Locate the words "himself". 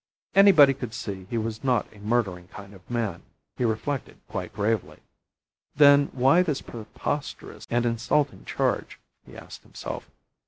9.61-10.09